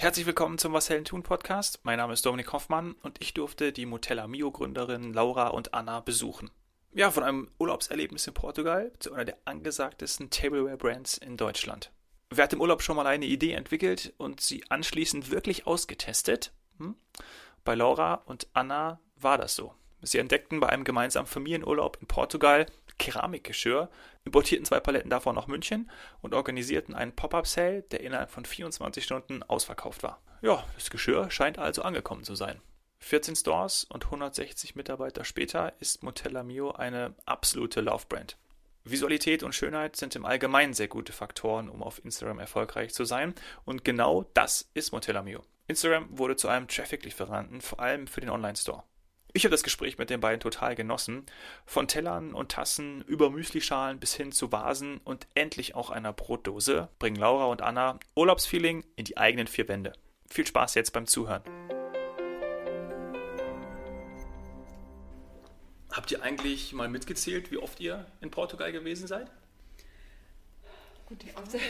[0.00, 1.80] Herzlich willkommen zum Was Hellen tun Podcast.
[1.82, 5.98] Mein Name ist Dominik Hoffmann und ich durfte die Motella Mio Gründerin Laura und Anna
[5.98, 6.52] besuchen.
[6.92, 11.90] Ja, von einem Urlaubserlebnis in Portugal zu einer der angesagtesten Tableware Brands in Deutschland.
[12.30, 16.52] Wer hat im Urlaub schon mal eine Idee entwickelt und sie anschließend wirklich ausgetestet?
[16.78, 16.94] Hm?
[17.64, 19.74] Bei Laura und Anna war das so.
[20.00, 22.66] Sie entdeckten bei einem gemeinsamen Familienurlaub in Portugal
[22.98, 23.88] Keramikgeschirr,
[24.24, 25.90] importierten zwei Paletten davon nach München
[26.20, 30.20] und organisierten einen Pop-Up-Sale, der innerhalb von 24 Stunden ausverkauft war.
[30.42, 32.60] Ja, das Geschirr scheint also angekommen zu sein.
[33.00, 38.36] 14 Stores und 160 Mitarbeiter später ist Montella Mio eine absolute Love-Brand.
[38.84, 43.34] Visualität und Schönheit sind im Allgemeinen sehr gute Faktoren, um auf Instagram erfolgreich zu sein.
[43.64, 45.42] Und genau das ist Montella Mio.
[45.66, 48.82] Instagram wurde zu einem Traffic-Lieferanten, vor allem für den Online-Store.
[49.34, 51.26] Ich habe das Gespräch mit den beiden total genossen.
[51.66, 56.88] Von Tellern und Tassen über Müslischalen bis hin zu Vasen und endlich auch einer Brotdose
[56.98, 59.92] bringen Laura und Anna Urlaubsfeeling in die eigenen vier Wände.
[60.30, 61.42] Viel Spaß jetzt beim Zuhören.
[65.92, 69.30] Habt ihr eigentlich mal mitgezählt, wie oft ihr in Portugal gewesen seid?
[71.06, 71.60] Gute Frage.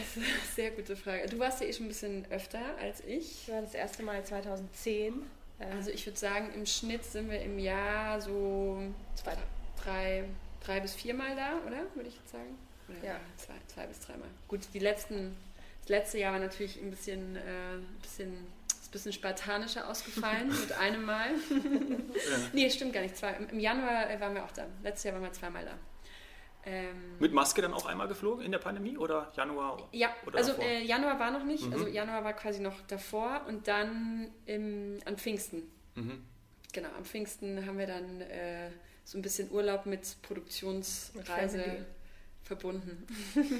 [0.55, 1.29] Sehr gute Frage.
[1.29, 3.43] Du warst ja eh schon ein bisschen öfter als ich.
[3.43, 5.23] Ich war das erste Mal 2010.
[5.59, 8.81] Also ich würde sagen, im Schnitt sind wir im Jahr so
[9.17, 9.37] zwei,
[9.83, 10.25] drei,
[10.61, 11.83] drei bis viermal da, oder?
[11.95, 12.57] Würde ich jetzt sagen.
[12.89, 13.21] Oder ja.
[13.37, 14.29] Zwei, zwei bis dreimal.
[14.47, 15.37] Gut, die letzten,
[15.83, 17.41] das letzte Jahr war natürlich ein bisschen, äh,
[17.75, 21.31] ein bisschen, ein bisschen spartanischer ausgefallen mit einem Mal.
[21.31, 22.39] ja.
[22.53, 23.17] Nee, stimmt gar nicht.
[23.17, 23.35] Zwei.
[23.51, 24.67] Im Januar waren wir auch da.
[24.83, 25.73] Letztes Jahr waren wir zweimal da.
[26.71, 29.89] Ähm, Mit Maske dann auch einmal geflogen in der Pandemie oder Januar?
[29.93, 31.65] Ja, also äh, Januar war noch nicht.
[31.65, 31.73] Mhm.
[31.73, 35.63] Also Januar war quasi noch davor und dann im, an Pfingsten.
[35.95, 36.23] Mhm.
[36.75, 38.71] Genau, am Pfingsten haben wir dann äh,
[39.05, 41.87] so ein bisschen Urlaub mit Produktionsreise
[42.43, 43.07] verbunden.
[43.35, 43.57] das ist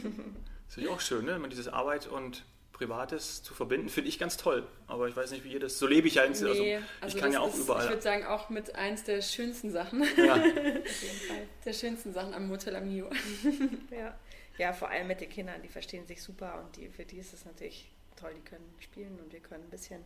[0.69, 1.33] natürlich auch schön, ne?
[1.33, 2.45] wenn man dieses Arbeit und
[2.79, 4.65] Privates zu verbinden, finde ich ganz toll.
[4.87, 5.79] Aber ich weiß nicht, wie ihr das.
[5.79, 6.43] So lebe ich ja eigentlich.
[6.43, 7.85] Nee, also, also ich kann ja auch ist, überall.
[7.85, 10.05] Ich würde sagen, auch mit eins der schönsten Sachen.
[10.17, 10.35] Ja.
[10.37, 10.85] Auf jeden
[11.29, 11.49] Fall.
[11.65, 13.11] Der schönsten Sachen am Motel Amio.
[13.91, 14.17] ja.
[14.59, 17.33] ja, vor allem mit den Kindern, die verstehen sich super und die, für die ist
[17.33, 18.33] es natürlich toll.
[18.37, 20.05] Die können spielen und wir können ein bisschen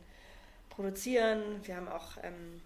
[0.71, 1.61] produzieren.
[1.65, 2.63] Wir haben auch ähm,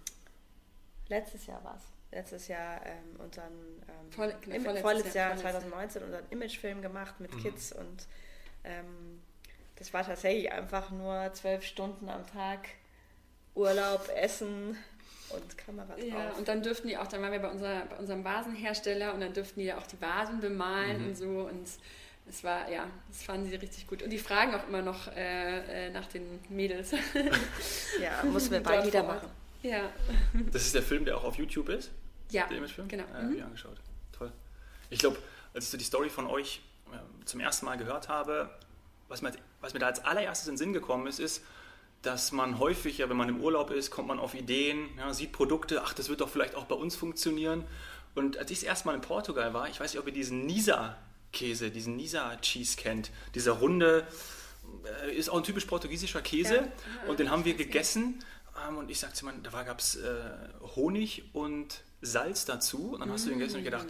[1.08, 1.82] letztes Jahr was.
[2.12, 3.52] Letztes Jahr ähm, unseren
[3.88, 7.42] ähm, Voll, vorletztes, vorletztes Jahr, Jahr 2019 unseren Imagefilm gemacht mit mhm.
[7.42, 8.06] Kids und
[8.62, 9.15] ähm,
[9.78, 12.68] das war tatsächlich einfach nur zwölf Stunden am Tag
[13.54, 14.76] Urlaub, Essen
[15.30, 16.38] und Kameras ja, auf.
[16.38, 19.32] und dann dürften die auch, dann waren wir bei, unserer, bei unserem Vasenhersteller und dann
[19.32, 21.08] dürften die ja auch die Vasen bemalen mhm.
[21.08, 21.68] und so und
[22.28, 24.02] es war, ja, das fanden sie richtig gut.
[24.02, 26.90] Und die fragen auch immer noch äh, äh nach den Mädels.
[28.00, 29.30] ja, muss wir bald wieder machen.
[29.62, 29.90] Ja.
[30.50, 31.92] Das ist der Film, der auch auf YouTube ist?
[32.30, 32.88] Ja, der Imagefilm?
[32.88, 33.04] genau.
[33.12, 33.42] Ja, mhm.
[33.42, 33.76] angeschaut.
[34.12, 34.32] Toll.
[34.90, 35.18] Ich glaube,
[35.54, 38.50] als ich so die Story von euch äh, zum ersten Mal gehört habe,
[39.08, 41.42] was mir, was mir da als allererstes in den Sinn gekommen ist, ist,
[42.02, 45.32] dass man häufig, ja, wenn man im Urlaub ist, kommt man auf Ideen, ja, sieht
[45.32, 47.64] Produkte, ach, das wird doch vielleicht auch bei uns funktionieren.
[48.14, 50.46] Und als ich das erste Mal in Portugal war, ich weiß nicht, ob ihr diesen
[50.46, 54.06] Nisa-Käse, diesen Nisa-Cheese kennt, dieser runde,
[55.02, 56.54] äh, ist auch ein typisch portugiesischer Käse.
[56.54, 57.08] Ja.
[57.08, 58.22] Und den haben wir gegessen.
[58.68, 60.20] Ähm, und ich sagte mal, da gab es äh,
[60.76, 62.92] Honig und Salz dazu.
[62.92, 63.86] Und dann hast du den gegessen und gedacht,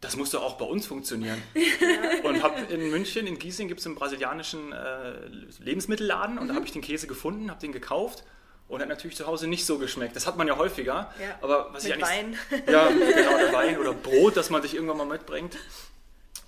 [0.00, 1.42] das muss doch auch bei uns funktionieren.
[1.54, 2.28] Ja.
[2.28, 5.26] Und habe in München, in Giesing, gibt es einen brasilianischen äh,
[5.60, 6.48] Lebensmittelladen und mhm.
[6.48, 8.24] da habe ich den Käse gefunden, habe den gekauft
[8.68, 10.16] und hat natürlich zu Hause nicht so geschmeckt.
[10.16, 11.12] Das hat man ja häufiger.
[11.20, 11.38] Ja.
[11.40, 12.36] Aber was Mit ich Wein.
[12.68, 15.56] Ja, genau, der Wein oder Brot, das man sich irgendwann mal mitbringt.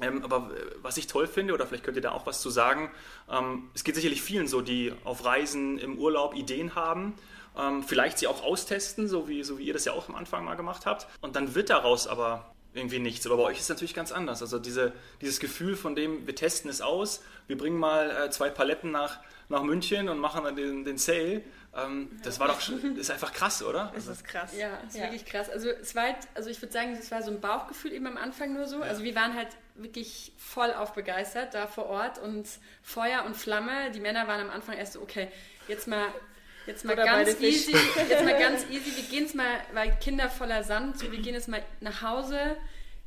[0.00, 2.50] Ähm, aber äh, was ich toll finde, oder vielleicht könnt ihr da auch was zu
[2.50, 2.90] sagen,
[3.30, 7.14] ähm, es geht sicherlich vielen so, die auf Reisen, im Urlaub Ideen haben,
[7.56, 10.44] ähm, vielleicht sie auch austesten, so wie, so wie ihr das ja auch am Anfang
[10.44, 11.06] mal gemacht habt.
[11.20, 13.26] Und dann wird daraus aber irgendwie nichts.
[13.26, 14.40] Aber bei euch ist es natürlich ganz anders.
[14.40, 18.50] Also diese, dieses Gefühl von dem, wir testen es aus, wir bringen mal äh, zwei
[18.50, 21.42] Paletten nach, nach München und machen dann den, den Sale.
[21.76, 22.60] Ähm, das war doch
[22.96, 23.92] ist einfach krass, oder?
[23.94, 24.56] Das ist krass.
[24.56, 25.04] Ja, ist ja.
[25.04, 25.50] wirklich krass.
[25.50, 28.16] Also es war halt, also ich würde sagen, es war so ein Bauchgefühl eben am
[28.16, 28.78] Anfang nur so.
[28.78, 28.84] Ja.
[28.84, 32.48] Also wir waren halt wirklich voll aufbegeistert da vor Ort und
[32.82, 33.90] Feuer und Flamme.
[33.92, 35.28] Die Männer waren am Anfang erst so, okay,
[35.68, 36.06] jetzt mal
[36.68, 37.74] Jetzt mal Oder ganz easy,
[38.10, 41.32] jetzt mal ganz easy, wir gehen jetzt mal, weil Kinder voller Sand, so wir gehen
[41.32, 42.58] jetzt mal nach Hause,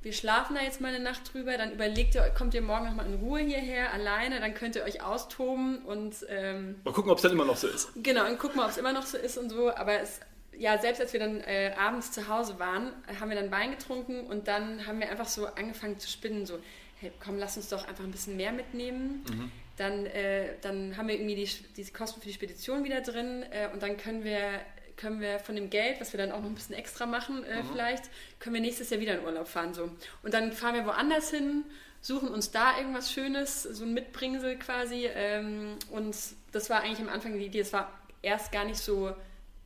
[0.01, 3.05] wir schlafen da jetzt mal eine Nacht drüber, dann überlegt ihr, kommt ihr morgen nochmal
[3.05, 7.21] in Ruhe hierher, alleine, dann könnt ihr euch austoben und ähm, mal gucken, ob es
[7.21, 7.91] dann immer noch so ist.
[7.97, 10.19] Genau, und gucken mal, ob es immer noch so ist und so, aber es
[10.57, 14.25] ja, selbst als wir dann äh, abends zu Hause waren, haben wir dann Wein getrunken
[14.25, 16.59] und dann haben wir einfach so angefangen zu spinnen, so,
[16.99, 19.23] hey, komm, lass uns doch einfach ein bisschen mehr mitnehmen.
[19.29, 23.43] Mhm dann, äh, dann haben wir irgendwie die, die Kosten für die Spedition wieder drin
[23.51, 24.59] äh, und dann können wir,
[24.97, 27.63] können wir von dem Geld, was wir dann auch noch ein bisschen extra machen äh,
[27.63, 27.67] mhm.
[27.71, 28.03] vielleicht,
[28.39, 29.73] können wir nächstes Jahr wieder in Urlaub fahren.
[29.73, 29.89] So.
[30.23, 31.63] Und dann fahren wir woanders hin
[32.01, 35.07] suchen uns da irgendwas Schönes, so ein Mitbringsel quasi.
[35.13, 36.15] Ähm, und
[36.51, 37.59] das war eigentlich am Anfang die Idee.
[37.59, 37.91] Es war
[38.21, 39.13] erst gar nicht so,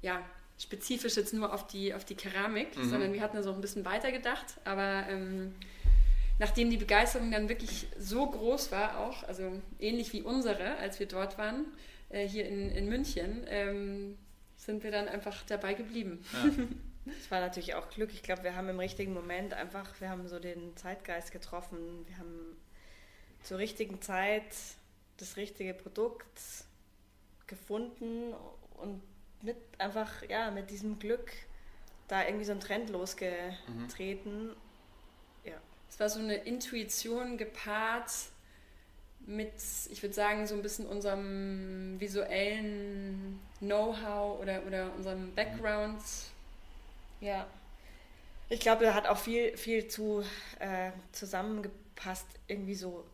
[0.02, 0.22] ja,
[0.60, 2.90] spezifisch jetzt nur auf die, auf die Keramik, mhm.
[2.90, 4.46] sondern wir hatten da so ein bisschen weiter gedacht.
[4.66, 5.56] Aber ähm,
[6.40, 11.08] nachdem die Begeisterung dann wirklich so groß war, auch, also ähnlich wie unsere, als wir
[11.08, 11.66] dort waren,
[12.10, 14.18] äh, hier in, in München, ähm,
[14.58, 16.24] sind wir dann einfach dabei geblieben.
[16.34, 16.52] Ja.
[17.08, 18.12] Es war natürlich auch Glück.
[18.14, 21.78] Ich glaube, wir haben im richtigen Moment einfach, wir haben so den Zeitgeist getroffen.
[22.08, 22.58] Wir haben
[23.44, 24.44] zur richtigen Zeit
[25.18, 26.40] das richtige Produkt
[27.46, 28.34] gefunden
[28.82, 29.04] und
[29.44, 31.32] mit einfach, ja, mit diesem Glück
[32.08, 34.48] da irgendwie so ein Trend losgetreten.
[34.48, 34.56] Mhm.
[35.96, 38.12] Es war so eine Intuition gepaart
[39.22, 39.54] mit,
[39.90, 46.02] ich würde sagen, so ein bisschen unserem visuellen Know-how oder, oder unserem Background.
[47.22, 47.48] Ja.
[48.50, 50.22] Ich glaube, da hat auch viel, viel zu
[50.60, 52.28] äh, zusammengepasst.
[52.48, 53.06] Irgendwie so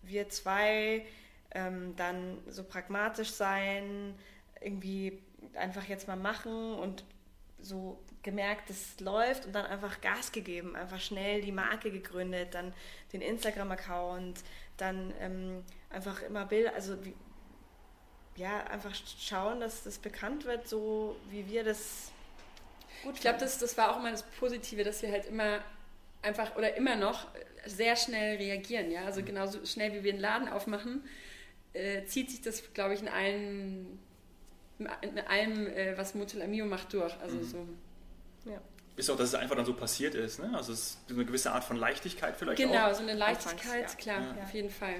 [0.00, 1.04] wir zwei,
[1.50, 4.14] ähm, dann so pragmatisch sein,
[4.62, 5.22] irgendwie
[5.52, 7.04] einfach jetzt mal machen und
[7.60, 12.74] so gemerkt, es läuft und dann einfach Gas gegeben, einfach schnell die Marke gegründet, dann
[13.12, 14.40] den Instagram-Account,
[14.76, 17.14] dann ähm, einfach immer Bilder, also wie,
[18.36, 22.12] ja, einfach schauen, dass das bekannt wird, so wie wir das
[23.02, 25.60] gut Ich glaube, das, das war auch immer das Positive, dass wir halt immer
[26.22, 27.28] einfach oder immer noch
[27.64, 29.26] sehr schnell reagieren, ja, also mhm.
[29.26, 31.04] genauso schnell wie wir einen Laden aufmachen,
[31.72, 33.98] äh, zieht sich das, glaube ich, in allen
[34.78, 37.14] in allem, äh, was Motel Amio macht, durch.
[37.20, 37.44] Also mhm.
[37.44, 37.68] so,
[38.50, 38.60] ja.
[38.96, 40.50] Ist auch, dass es einfach dann so passiert ist, ne?
[40.54, 42.86] Also es ist eine gewisse Art von Leichtigkeit vielleicht genau, auch.
[42.86, 44.14] Genau, so eine Leichtigkeit, Anfangs, ja.
[44.14, 44.42] klar, ja.
[44.42, 44.96] auf jeden Fall.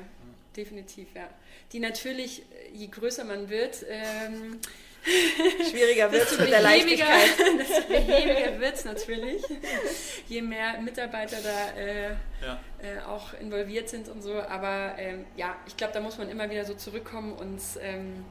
[0.57, 1.29] Definitiv, ja.
[1.73, 2.43] Die natürlich,
[2.73, 4.61] je größer man wird, ähm,
[5.71, 7.39] schwieriger wird es mit der Leichtigkeit.
[7.59, 9.43] desto behäbiger wird es natürlich,
[10.29, 12.11] je mehr Mitarbeiter da äh,
[12.43, 12.61] ja.
[12.83, 14.35] äh, auch involviert sind und so.
[14.35, 18.25] Aber ähm, ja, ich glaube, da muss man immer wieder so zurückkommen und ähm,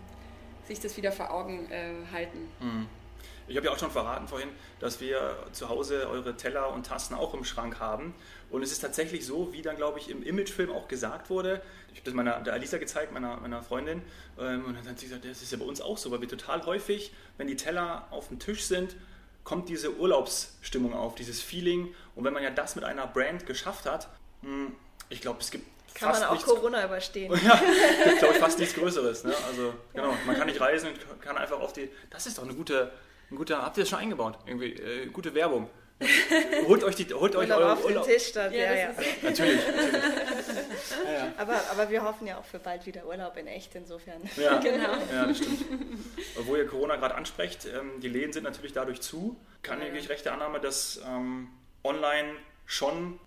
[0.67, 2.49] sich das wieder vor Augen äh, halten.
[2.59, 2.87] Mhm.
[3.49, 4.49] Ich habe ja auch schon verraten vorhin,
[4.81, 8.13] dass wir zu Hause eure Teller und Tassen auch im Schrank haben.
[8.49, 11.61] Und es ist tatsächlich so, wie dann, glaube ich, im Imagefilm auch gesagt wurde.
[11.93, 14.01] Ich habe das meiner, der Alisa gezeigt, meiner, meiner Freundin.
[14.37, 16.27] Ähm, und dann hat sie gesagt, das ist ja bei uns auch so, weil wir
[16.27, 18.97] total häufig, wenn die Teller auf dem Tisch sind,
[19.45, 21.93] kommt diese Urlaubsstimmung auf, dieses Feeling.
[22.15, 24.09] Und wenn man ja das mit einer Brand geschafft hat,
[24.41, 24.75] hm,
[25.07, 25.65] ich glaube, es gibt
[25.97, 27.33] kann man auch Corona überstehen.
[27.43, 27.61] Ja,
[28.03, 29.23] gibt, glaube ich, fast nichts Größeres.
[29.23, 29.33] Ne?
[29.47, 31.89] Also, genau, man kann nicht reisen und kann einfach auf die.
[32.09, 32.91] Das ist doch eine gute,
[33.31, 33.61] ein guter.
[33.63, 34.37] Habt ihr das schon eingebaut?
[34.45, 35.69] Irgendwie, äh, gute Werbung.
[36.67, 38.53] holt euch, die, holt euch eure auf den Tisch statt.
[38.53, 38.87] Ja, ja, ja.
[39.23, 39.65] Natürlich.
[39.65, 39.93] natürlich.
[41.07, 44.21] Ja, aber, aber wir hoffen ja auch für bald wieder Urlaub in echt, insofern.
[44.35, 44.93] Ja, genau.
[45.11, 45.65] ja das stimmt.
[46.41, 49.37] Wo ihr Corona gerade ansprecht, ähm, die Läden sind natürlich dadurch zu.
[49.63, 51.49] Kann ja, ich rechte Annahme, dass ähm,
[51.83, 52.35] online
[52.67, 53.19] schon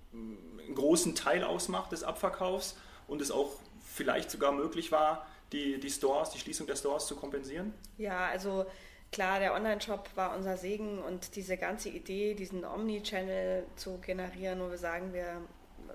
[0.66, 2.76] einen großen Teil ausmacht des Abverkaufs
[3.06, 7.16] und es auch vielleicht sogar möglich war, die, die Stores, die Schließung der Stores zu
[7.16, 7.74] kompensieren?
[7.98, 8.66] Ja, also
[9.12, 14.70] klar, der Online-Shop war unser Segen und diese ganze Idee, diesen Omni-Channel zu generieren, wo
[14.70, 15.40] wir sagen, wir,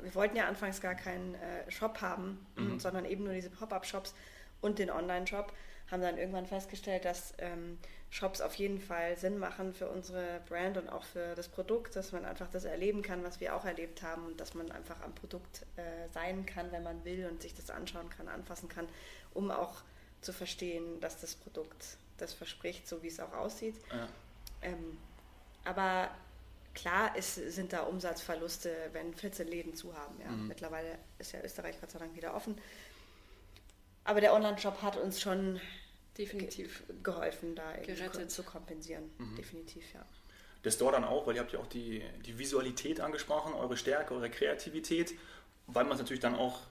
[0.01, 2.79] wir wollten ja anfangs gar keinen äh, Shop haben, mhm.
[2.79, 4.13] sondern eben nur diese Pop-up-Shops
[4.61, 5.53] und den Online-Shop,
[5.91, 7.77] haben dann irgendwann festgestellt, dass ähm,
[8.09, 12.11] Shops auf jeden Fall Sinn machen für unsere Brand und auch für das Produkt, dass
[12.11, 15.13] man einfach das erleben kann, was wir auch erlebt haben und dass man einfach am
[15.13, 18.87] Produkt äh, sein kann, wenn man will und sich das anschauen kann, anfassen kann,
[19.33, 19.81] um auch
[20.21, 23.75] zu verstehen, dass das Produkt das verspricht, so wie es auch aussieht.
[23.91, 24.07] Ja.
[24.61, 24.97] Ähm,
[25.65, 26.09] aber
[26.73, 30.19] klar ist, sind da Umsatzverluste, wenn 14 Läden zu haben.
[30.21, 30.29] Ja.
[30.29, 30.47] Mhm.
[30.47, 32.59] Mittlerweile ist ja Österreich Gott sei Dank wieder offen.
[34.03, 35.59] Aber der Online-Shop hat uns schon
[36.17, 39.11] definitiv geholfen, da gerettet zu kompensieren.
[39.17, 39.35] Mhm.
[39.35, 40.05] Definitiv, ja.
[40.63, 44.13] Der Store dann auch, weil ihr habt ja auch die, die Visualität angesprochen, eure Stärke,
[44.15, 45.13] eure Kreativität,
[45.67, 46.61] weil man es natürlich dann auch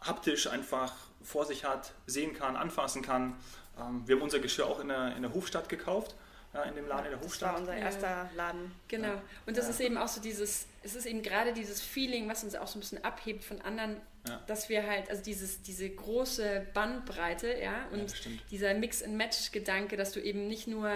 [0.00, 3.36] haptisch einfach vor sich hat, sehen kann, anfassen kann.
[3.78, 6.16] Ähm, wir haben unser Geschirr auch in der, in der Hofstadt gekauft
[6.54, 7.48] ja, in dem Laden in der Hofstadt.
[7.48, 8.72] Das war unser erster Laden.
[8.88, 9.20] Genau.
[9.44, 9.70] Und das ja.
[9.70, 12.78] ist eben auch so dieses, es ist eben gerade dieses Feeling, was uns auch so
[12.78, 13.96] ein bisschen abhebt von anderen,
[14.28, 14.40] ja.
[14.46, 18.14] dass wir halt, also dieses, diese große Bandbreite, ja, und
[18.52, 20.92] dieser Mix-and-Match-Gedanke, dass du eben nicht nur,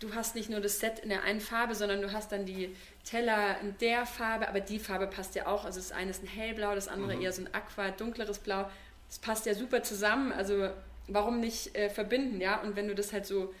[0.00, 2.74] du hast nicht nur das Set in der einen Farbe, sondern du hast dann die
[3.04, 5.66] Teller in der Farbe, aber die Farbe passt ja auch.
[5.66, 7.22] Also das eine ist ein hellblau, das andere mhm.
[7.22, 8.70] eher so ein aqua, dunkleres Blau.
[9.08, 10.32] Das passt ja super zusammen.
[10.32, 10.70] Also
[11.08, 12.60] warum nicht äh, verbinden, ja?
[12.62, 13.52] Und wenn du das halt so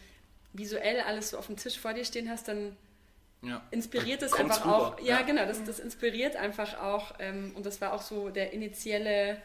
[0.52, 2.76] visuell alles so auf dem Tisch vor dir stehen hast, dann
[3.42, 3.62] ja.
[3.70, 4.76] inspiriert es einfach rüber.
[4.76, 5.00] auch.
[5.00, 7.14] Ja, ja, genau, das, das inspiriert einfach auch.
[7.18, 9.40] Ähm, und das war auch so der initielle,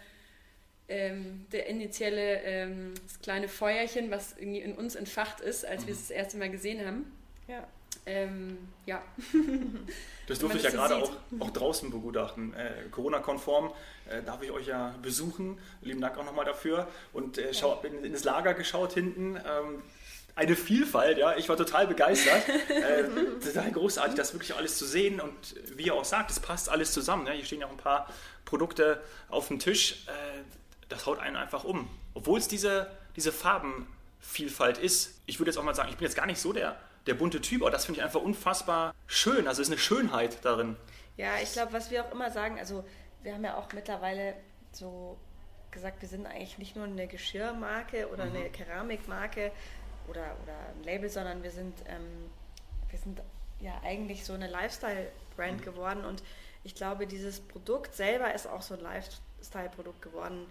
[0.87, 5.87] ähm, der initielle ähm, das kleine Feuerchen, was irgendwie in uns entfacht ist, als mhm.
[5.87, 7.11] wir es das erste Mal gesehen haben.
[7.47, 7.67] Ja.
[8.05, 9.01] Ähm, ja.
[10.27, 12.53] Das durfte ich ja gerade auch, auch draußen begutachten.
[12.53, 13.71] Äh, Corona-konform
[14.09, 15.57] äh, darf ich euch ja besuchen.
[15.81, 16.89] Lieben Dank auch nochmal dafür.
[17.13, 19.39] Und äh, schau, bin in das Lager geschaut hinten.
[20.37, 21.35] Eine Vielfalt, ja.
[21.35, 22.47] Ich war total begeistert.
[22.69, 23.03] äh,
[23.43, 25.19] total großartig, das wirklich alles zu sehen.
[25.19, 27.25] Und wie ihr auch sagt, es passt alles zusammen.
[27.25, 27.31] Ne?
[27.31, 28.07] Hier stehen ja auch ein paar
[28.45, 30.05] Produkte auf dem Tisch.
[30.07, 30.41] Äh,
[30.89, 31.89] das haut einen einfach um.
[32.13, 35.19] Obwohl es diese, diese Farbenvielfalt ist.
[35.25, 36.77] Ich würde jetzt auch mal sagen, ich bin jetzt gar nicht so der
[37.07, 39.47] der bunte Typ, aber das finde ich einfach unfassbar schön.
[39.47, 40.75] Also es ist eine Schönheit darin.
[41.15, 42.83] Ja, ich glaube, was wir auch immer sagen, also
[43.23, 44.35] wir haben ja auch mittlerweile
[44.71, 45.17] so
[45.71, 48.35] gesagt, wir sind eigentlich nicht nur eine Geschirrmarke oder mhm.
[48.35, 49.51] eine Keramikmarke
[50.07, 52.29] oder, oder ein Label, sondern wir sind, ähm,
[52.89, 53.21] wir sind
[53.59, 55.65] ja eigentlich so eine Lifestyle-Brand mhm.
[55.65, 56.23] geworden und
[56.63, 60.45] ich glaube, dieses Produkt selber ist auch so ein Lifestyle-Produkt geworden.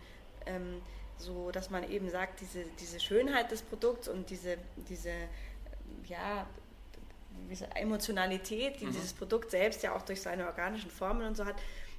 [0.46, 0.80] Ähm,
[1.18, 4.58] so dass man eben sagt, diese, diese Schönheit des Produkts und diese,
[4.88, 5.12] diese
[6.08, 6.46] ja,
[7.50, 8.92] diese Emotionalität, die mhm.
[8.92, 11.56] dieses Produkt selbst ja auch durch seine organischen Formen und so hat,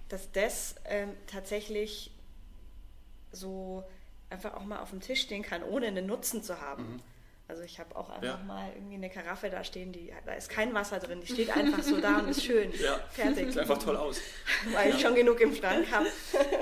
[0.09, 2.11] dass das ähm, tatsächlich
[3.31, 3.83] so
[4.29, 6.93] einfach auch mal auf dem Tisch stehen kann, ohne einen Nutzen zu haben.
[6.93, 6.99] Mhm.
[7.49, 8.43] Also ich habe auch einfach ja.
[8.45, 11.81] mal irgendwie eine Karaffe da stehen, die, da ist kein Wasser drin, die steht einfach
[11.81, 12.73] so da und ist schön.
[12.73, 12.99] Ja.
[13.11, 13.47] Fertig.
[13.47, 14.19] Sieht einfach toll aus.
[14.73, 16.07] Weil ich schon genug im Schrank habe.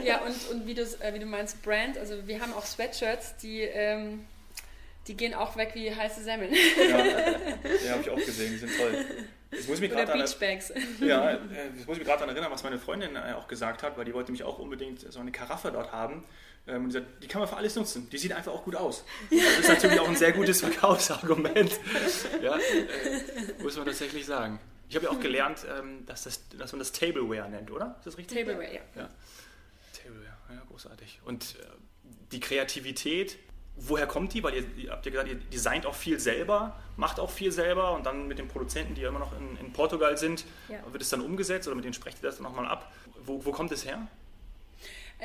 [0.03, 3.61] Ja, und, und wie, äh, wie du meinst, Brand, also wir haben auch Sweatshirts, die
[3.61, 4.25] ähm,
[5.07, 6.53] die gehen auch weg wie heiße Semmeln.
[6.53, 9.05] Ja, ja habe ich auch gesehen, die sind toll.
[9.55, 10.71] Jetzt muss ich mich Oder Beachbags.
[10.71, 11.37] An, ja, äh,
[11.75, 14.05] jetzt muss ich mich gerade daran erinnern, was meine Freundin äh, auch gesagt hat, weil
[14.05, 16.23] die wollte mich auch unbedingt so eine Karaffe dort haben.
[16.67, 18.09] Ähm, und die, sagt, die kann man für alles nutzen.
[18.09, 19.05] Die sieht einfach auch gut aus.
[19.29, 21.79] Das ist natürlich auch ein sehr gutes Verkaufsargument.
[22.41, 24.59] Ja, äh, muss man tatsächlich sagen.
[24.89, 27.95] Ich habe ja auch gelernt, ähm, dass, das, dass man das Tableware nennt, oder?
[27.99, 28.37] Ist das richtig?
[28.37, 28.81] Tableware, ja.
[28.95, 29.09] ja.
[29.93, 31.21] Tableware, ja, großartig.
[31.25, 31.55] Und
[32.31, 33.37] die Kreativität
[33.75, 34.43] woher kommt die?
[34.43, 37.93] Weil ihr, ihr, habt ja gesagt, ihr designt auch viel selber, macht auch viel selber
[37.93, 40.79] und dann mit den Produzenten, die ja immer noch in, in Portugal sind, ja.
[40.91, 42.91] wird es dann umgesetzt oder mit denen sprecht ihr das dann nochmal ab?
[43.23, 44.07] Wo, wo kommt es her?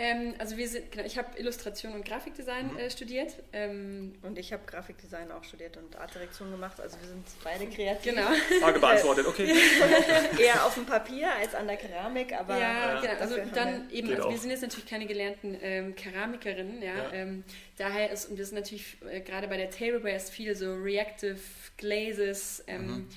[0.01, 2.79] Ähm, also wir sind, genau, ich habe Illustration und Grafikdesign mhm.
[2.79, 3.35] äh, studiert.
[3.53, 6.81] Ähm, und ich habe Grafikdesign auch studiert und Artdirektion gemacht.
[6.81, 8.15] Also wir sind beide kreativ.
[8.15, 8.29] Genau.
[8.61, 9.55] Frage beantwortet, okay.
[10.39, 13.01] Eher auf dem Papier als an der Keramik, aber ja, ja.
[13.03, 13.21] genau.
[13.21, 16.95] Also dann eben, also wir sind jetzt natürlich keine gelernten ähm, Keramikerinnen, ja.
[16.97, 17.13] ja.
[17.13, 17.45] Ähm,
[17.77, 21.41] daher ist und das ist natürlich äh, gerade bei der Tableware ist viel so Reactive
[21.77, 22.65] Glazes.
[22.67, 23.09] Ähm, mhm.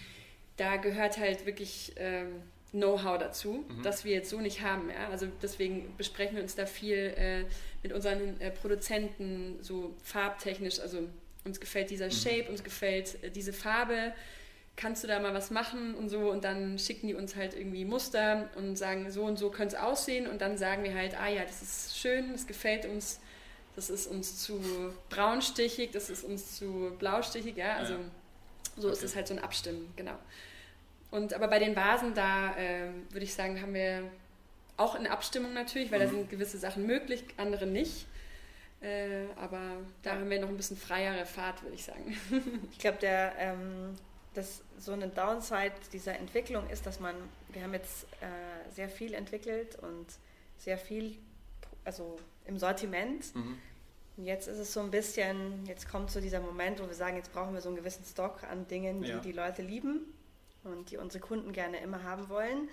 [0.58, 2.42] Da gehört halt wirklich ähm,
[2.74, 3.84] Know-how dazu, mhm.
[3.84, 4.90] das wir jetzt so nicht haben.
[4.90, 5.10] Ja?
[5.10, 7.46] Also deswegen besprechen wir uns da viel äh,
[7.84, 10.80] mit unseren äh, Produzenten, so farbtechnisch.
[10.80, 11.08] Also
[11.46, 12.12] uns gefällt dieser mhm.
[12.12, 14.14] Shape, uns gefällt äh, diese Farbe.
[14.76, 16.32] Kannst du da mal was machen und so?
[16.32, 19.82] Und dann schicken die uns halt irgendwie Muster und sagen, so und so könnte es
[19.82, 20.26] aussehen.
[20.26, 23.20] Und dann sagen wir halt, ah ja, das ist schön, das gefällt uns,
[23.76, 24.60] das ist uns zu
[25.10, 27.56] braunstichig, das ist uns zu blaustichig.
[27.56, 28.00] Ja, also ja.
[28.78, 28.98] so okay.
[28.98, 30.18] ist es halt so ein Abstimmen, genau.
[31.14, 34.02] Und aber bei den Vasen, da äh, würde ich sagen, haben wir
[34.78, 36.04] auch in Abstimmung natürlich, weil mhm.
[36.06, 38.08] da sind gewisse Sachen möglich, andere nicht.
[38.82, 39.62] Äh, aber
[40.02, 42.18] da haben wir noch ein bisschen freiere Fahrt, würde ich sagen.
[42.72, 43.96] ich glaube, der ähm,
[44.34, 47.14] das so eine Downside dieser Entwicklung ist, dass man,
[47.50, 50.08] wir haben jetzt äh, sehr viel entwickelt und
[50.58, 51.16] sehr viel,
[51.86, 52.18] also
[52.48, 53.36] im Sortiment.
[53.36, 53.60] Mhm.
[54.26, 57.32] Jetzt ist es so ein bisschen, jetzt kommt so dieser Moment, wo wir sagen, jetzt
[57.32, 59.20] brauchen wir so einen gewissen Stock an Dingen, die ja.
[59.20, 60.08] die Leute lieben
[60.64, 62.70] und die unsere Kunden gerne immer haben wollen,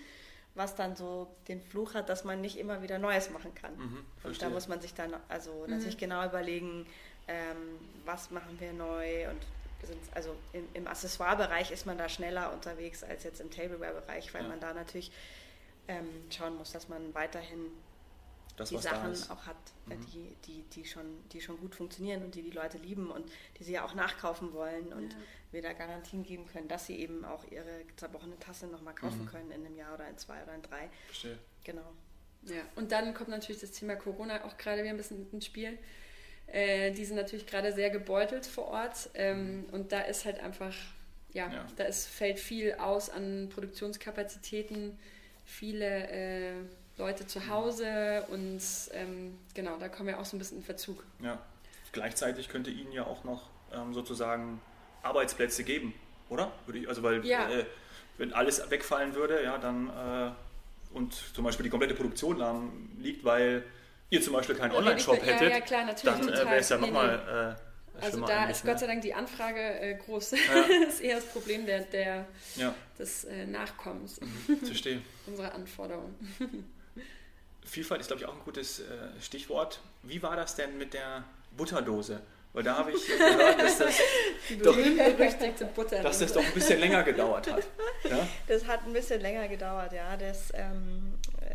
[0.55, 3.77] was dann so den Fluch hat, dass man nicht immer wieder Neues machen kann.
[3.77, 5.75] Mhm, und da muss man sich dann also mhm.
[5.75, 6.87] natürlich genau überlegen,
[7.29, 9.39] ähm, was machen wir neu und
[10.15, 14.49] also im, im Accessoire-Bereich ist man da schneller unterwegs als jetzt im Tableware-Bereich, weil ja.
[14.49, 15.11] man da natürlich
[15.89, 17.71] ähm, schauen muss, dass man weiterhin
[18.61, 19.57] das, die Sachen auch hat,
[19.88, 20.07] äh, mhm.
[20.07, 23.25] die, die, die, schon, die schon gut funktionieren und die die Leute lieben und
[23.59, 25.19] die sie ja auch nachkaufen wollen und ja.
[25.52, 29.26] wir da Garantien geben können, dass sie eben auch ihre zerbrochene Tasse nochmal kaufen mhm.
[29.26, 30.90] können in einem Jahr oder in zwei oder in drei.
[31.07, 31.38] Verstehe.
[31.64, 31.93] Genau.
[32.43, 35.79] Ja, und dann kommt natürlich das Thema Corona auch gerade wieder ein bisschen ins Spiel.
[36.47, 40.75] Äh, die sind natürlich gerade sehr gebeutelt vor Ort ähm, und da ist halt einfach,
[41.33, 41.67] ja, ja.
[41.76, 44.99] da ist, fällt viel aus an Produktionskapazitäten,
[45.45, 46.52] viele äh,
[46.99, 48.61] Leute zu Hause und
[48.93, 51.05] ähm, genau, da kommen wir auch so ein bisschen in Verzug.
[51.23, 51.39] Ja,
[51.93, 54.61] gleichzeitig könnte Ihnen ja auch noch ähm, sozusagen
[55.03, 55.95] Arbeitsplätze geben,
[56.29, 56.53] oder?
[56.73, 57.49] Ich, also weil ja.
[57.51, 57.65] äh,
[58.19, 63.25] wenn alles wegfallen würde, ja, dann äh, und zum Beispiel die komplette Produktion lahm liegt,
[63.25, 63.65] weil
[64.11, 67.57] ihr zum Beispiel keinen Online-Shop hättet, ja, ja, klar, dann äh, wäre es ja nochmal
[67.59, 67.71] äh,
[68.01, 68.79] also da ist Gott ne?
[68.79, 70.33] sei Dank die Anfrage äh, groß.
[70.33, 70.39] Ja.
[70.85, 72.75] das ist eher das Problem der, der ja.
[72.99, 74.21] des äh, Nachkommens.
[74.21, 74.57] Mhm.
[74.59, 75.03] Verstehe.
[75.27, 76.15] Unsere Anforderungen.
[77.64, 78.85] Vielfalt ist, glaube ich, auch ein gutes äh,
[79.21, 79.81] Stichwort.
[80.02, 81.25] Wie war das denn mit der
[81.57, 82.21] Butterdose?
[82.52, 83.95] Weil da habe ich gehört, dass das,
[84.62, 84.76] doch,
[86.02, 87.62] dass das doch ein bisschen länger gedauert hat.
[88.02, 88.26] Ja?
[88.49, 90.17] Das hat ein bisschen länger gedauert, ja.
[90.17, 91.14] Das, ähm,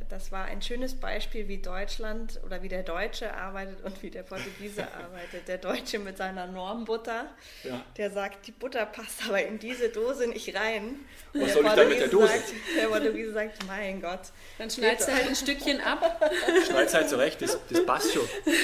[0.10, 4.24] das war ein schönes Beispiel, wie Deutschland oder wie der Deutsche arbeitet und wie der
[4.24, 5.48] Portugiese arbeitet.
[5.48, 7.28] Der Deutsche mit seiner Normbutter,
[7.64, 7.84] ja.
[7.98, 11.00] der sagt, die Butter passt aber in diese Dose nicht rein.
[11.34, 12.28] Und Was soll ich dann mit der Dose?
[12.28, 14.22] Sagt, der Portugiese sagt, mein Gott.
[14.58, 16.22] Dann schneidest du halt ein Stückchen ab.
[16.68, 18.28] Schneidest halt zurecht, das, das passt schon.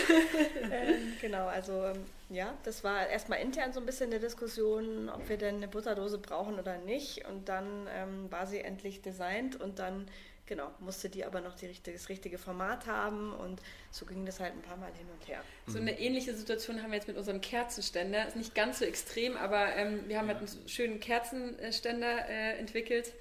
[0.72, 5.28] Ähm, genau, also ähm, ja, das war erstmal intern so ein bisschen eine Diskussion, ob
[5.28, 7.28] wir denn eine Butterdose brauchen oder nicht.
[7.28, 10.08] Und dann ähm, war sie endlich designt und dann
[10.52, 14.40] Genau, musste die aber noch die richtige, das richtige Format haben und so ging das
[14.40, 15.42] halt ein paar Mal hin und her.
[15.68, 18.26] So eine ähnliche Situation haben wir jetzt mit unserem Kerzenständer.
[18.26, 20.36] Ist nicht ganz so extrem, aber ähm, wir haben ja.
[20.36, 23.12] halt einen schönen Kerzenständer äh, entwickelt.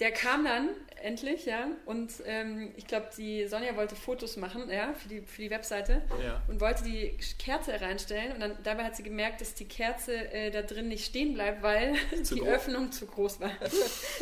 [0.00, 4.94] Der kam dann endlich, ja, und ähm, ich glaube, die Sonja wollte Fotos machen, ja,
[4.94, 6.42] für die, für die Webseite ja.
[6.48, 10.50] und wollte die Kerze reinstellen und dann dabei hat sie gemerkt, dass die Kerze äh,
[10.50, 12.50] da drin nicht stehen bleibt, weil zu die groß.
[12.50, 13.52] Öffnung zu groß war.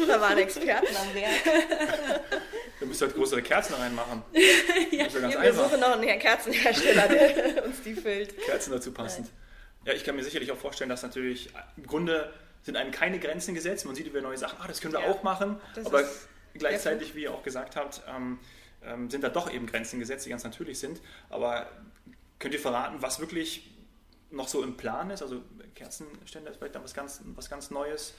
[0.07, 1.33] da waren Experten am Werk.
[2.81, 4.23] Du musst halt größere Kerzen reinmachen.
[4.93, 8.37] ja, ja wir noch einen Kerzenhersteller, der uns die füllt.
[8.39, 9.29] Kerzen dazu passend.
[9.85, 12.33] Ja, ich kann mir sicherlich auch vorstellen, dass natürlich im Grunde
[12.63, 13.87] sind einem keine Grenzen gesetzt.
[13.87, 15.61] Man sieht über neue Sachen, ah, das können wir ja, auch machen.
[15.85, 16.05] Aber
[16.55, 18.39] gleichzeitig, wie ihr auch gesagt habt, ähm,
[18.83, 21.01] ähm, sind da doch eben Grenzen gesetzt, die ganz natürlich sind.
[21.31, 21.71] Aber
[22.39, 23.71] könnt ihr verraten, was wirklich
[24.31, 25.23] noch so im Plan ist?
[25.23, 25.43] Also
[25.75, 28.15] Kerzenständer ist vielleicht dann was ganz, was ganz Neues.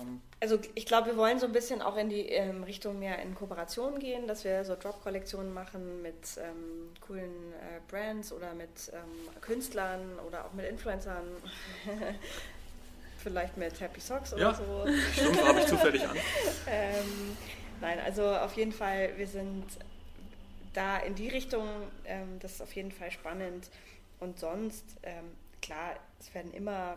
[0.00, 3.18] Ähm, also ich glaube, wir wollen so ein bisschen auch in die ähm, Richtung mehr
[3.20, 8.92] in Kooperation gehen, dass wir so Drop-Kollektionen machen mit ähm, coolen äh, Brands oder mit
[8.92, 11.24] ähm, Künstlern oder auch mit Influencern.
[13.18, 14.86] Vielleicht mit Happy Socks oder ja, so.
[15.12, 16.16] Stimmt, habe ich zufällig an.
[16.70, 17.36] Ähm,
[17.80, 19.64] nein, also auf jeden Fall, wir sind
[20.72, 21.66] da in die Richtung,
[22.04, 23.70] ähm, das ist auf jeden Fall spannend.
[24.20, 24.84] Und sonst,
[25.62, 26.96] klar, es werden immer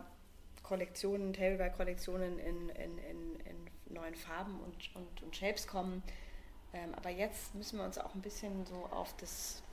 [0.71, 6.01] Kollektionen, Tableware-Kollektionen in, in, in, in, neuen Farben und, und, und Shapes kommen.
[6.71, 9.63] Ähm, aber jetzt müssen wir uns auch ein bisschen so auf das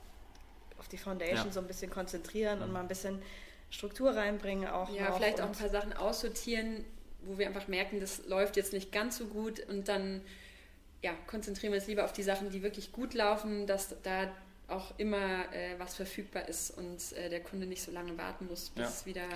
[0.77, 1.51] auf die Foundation ja.
[1.53, 2.65] so ein bisschen konzentrieren mhm.
[2.65, 3.21] und mal ein bisschen
[3.69, 4.89] Struktur reinbringen auch.
[4.89, 6.83] Ja, vielleicht auch ein paar Sachen aussortieren,
[7.21, 10.19] wo wir einfach merken, das läuft jetzt nicht ganz so gut und dann
[11.01, 14.29] ja, konzentrieren wir uns lieber auf die Sachen, die wirklich gut laufen, dass da
[14.67, 18.69] auch immer äh, was verfügbar ist und äh, der Kunde nicht so lange warten muss,
[18.71, 18.89] bis ja.
[18.89, 19.29] es wieder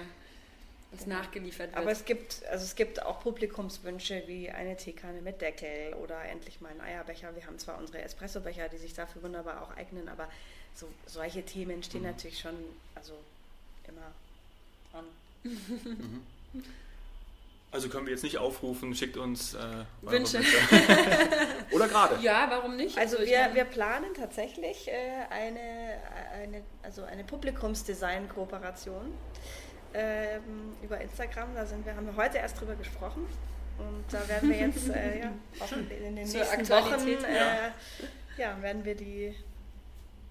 [0.93, 1.77] was nachgeliefert wird.
[1.77, 6.61] Aber es gibt, also es gibt auch Publikumswünsche wie eine Teekanne mit Deckel oder endlich
[6.61, 7.35] mal ein Eierbecher.
[7.35, 10.29] Wir haben zwar unsere Espressobecher, die sich dafür wunderbar auch eignen, aber
[10.75, 12.07] so, solche Themen stehen mhm.
[12.07, 12.55] natürlich schon
[12.95, 13.13] also
[13.87, 14.11] immer
[14.93, 15.05] an.
[15.43, 16.21] Mhm.
[17.71, 19.59] Also können wir jetzt nicht aufrufen, schickt uns äh,
[20.03, 20.41] Wünsche.
[21.71, 22.23] Oder gerade.
[22.23, 22.95] Ja, warum nicht?
[22.99, 24.91] Also, also wir, wir planen tatsächlich äh,
[25.31, 25.97] eine,
[26.39, 29.11] eine, also eine Publikumsdesign-Kooperation
[29.93, 31.53] ähm, über Instagram.
[31.55, 33.25] Da sind wir, haben wir heute erst drüber gesprochen.
[33.77, 37.73] Und da werden wir jetzt äh, ja, auch in, den Zur nächsten Wochen äh, ja.
[38.37, 38.61] ja.
[38.61, 39.35] werden wir die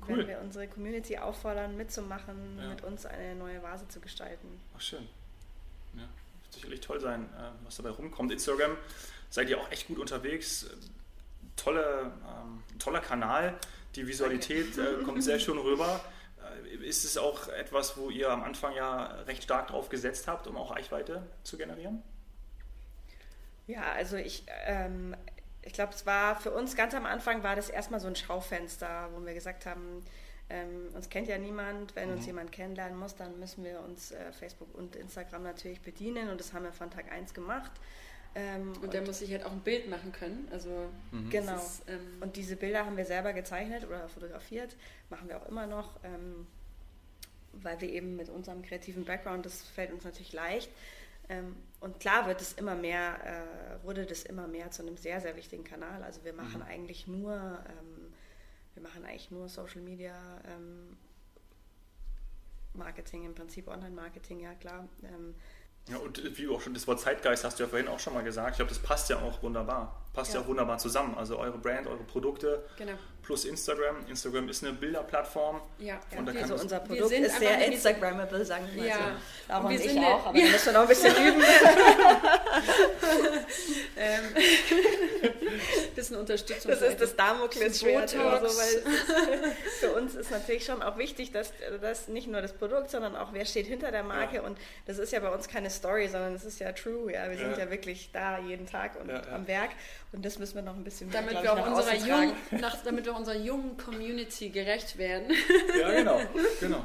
[0.03, 0.19] cool.
[0.19, 2.69] werden wir unsere Community auffordern, mitzumachen, ja.
[2.69, 4.61] mit uns eine neue Vase zu gestalten.
[4.77, 5.09] Ach schön.
[5.95, 8.31] Ja, wird sicherlich toll sein, äh, was dabei rumkommt.
[8.33, 8.77] Instagram
[9.29, 10.67] seid ihr auch echt gut unterwegs.
[11.57, 13.59] Tolle, ähm, toller Kanal.
[13.97, 16.01] Die Visualität äh, kommt sehr schön rüber.
[16.83, 20.57] Ist es auch etwas, wo ihr am Anfang ja recht stark drauf gesetzt habt, um
[20.57, 22.03] auch Reichweite zu generieren?
[23.67, 25.17] Ja, also ich, ähm,
[25.63, 29.09] ich glaube, es war für uns ganz am Anfang war das erstmal so ein Schaufenster,
[29.15, 30.05] wo wir gesagt haben,
[30.51, 31.97] ähm, uns kennt ja niemand.
[31.97, 32.17] Wenn mhm.
[32.17, 36.41] uns jemand kennenlernen muss, dann müssen wir uns äh, Facebook und Instagram natürlich bedienen und
[36.41, 37.73] das haben wir von Tag 1 gemacht.
[38.35, 40.49] Ähm, und, und der muss sich halt auch ein Bild machen können.
[40.51, 41.31] Also mhm.
[41.31, 41.57] Genau.
[41.57, 44.77] Ist, ähm, und diese Bilder haben wir selber gezeichnet oder fotografiert,
[45.11, 46.47] machen wir auch immer noch, ähm,
[47.53, 50.71] weil wir eben mit unserem kreativen Background, das fällt uns natürlich leicht.
[51.29, 55.21] Ähm, und klar wird es immer mehr, äh, wurde das immer mehr zu einem sehr,
[55.21, 56.03] sehr wichtigen Kanal.
[56.03, 56.67] Also wir machen mhm.
[56.69, 58.13] eigentlich nur, ähm,
[58.75, 60.15] wir machen eigentlich nur Social Media
[60.49, 60.97] ähm,
[62.75, 64.89] Marketing, im Prinzip Online-Marketing, ja klar.
[65.89, 68.23] Ja, und wie auch schon das Wort Zeitgeist hast du ja vorhin auch schon mal
[68.23, 68.51] gesagt.
[68.53, 70.01] Ich glaube, das passt ja auch wunderbar.
[70.13, 70.41] Passt ja.
[70.41, 71.17] ja auch wunderbar zusammen.
[71.17, 72.93] Also eure Brand, eure Produkte genau.
[73.23, 73.97] plus Instagram.
[74.09, 75.63] Instagram ist eine Bilderplattform.
[75.79, 78.97] Ja, und da also unser Produkt ist sehr Instagrammable, sagen wir mal ja.
[78.97, 79.49] so.
[79.49, 81.43] Darum und ich auch, aber wir müssen noch ein bisschen üben.
[83.97, 84.21] ähm,
[85.95, 86.71] bisschen Unterstützung.
[86.71, 91.53] Das ist das Damoklesschwert oder so, weil für uns ist natürlich schon auch wichtig, dass,
[91.81, 94.43] dass nicht nur das Produkt, sondern auch wer steht hinter der Marke ja.
[94.43, 97.39] und das ist ja bei uns keine Story, sondern es ist ja true, ja, wir
[97.39, 99.71] sind ja, ja wirklich da jeden Tag und am Werk
[100.13, 103.17] Und das müssen wir noch ein bisschen damit wir auch unserer jungen, nach, damit wir
[103.17, 105.33] unserer jungen Community gerecht werden.
[105.79, 106.21] Ja, genau,
[106.61, 106.85] genau.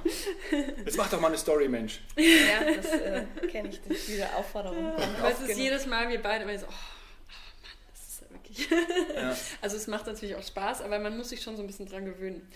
[0.85, 1.99] Jetzt mach doch mal eine Story, Mensch.
[2.15, 4.93] Ja, das äh, kenne ich, diese Aufforderung.
[5.19, 8.69] Weil es ist jedes Mal, wir beide immer so, oh, oh Mann, das ist wirklich.
[9.13, 9.35] Ja.
[9.61, 12.05] Also es macht natürlich auch Spaß, aber man muss sich schon so ein bisschen dran
[12.05, 12.49] gewöhnen.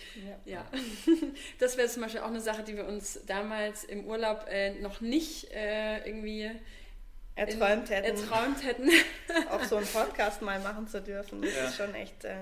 [0.46, 0.54] Ja.
[0.54, 0.66] ja.
[1.60, 5.02] Das wäre zum Beispiel auch eine Sache, die wir uns damals im Urlaub äh, noch
[5.02, 6.50] nicht äh, irgendwie
[7.36, 8.17] erträumt hätten.
[8.17, 8.89] Erträumt hätten.
[9.50, 11.41] auch so einen Podcast mal machen zu dürfen.
[11.41, 11.65] Das ja.
[11.65, 12.36] ist schon echt äh,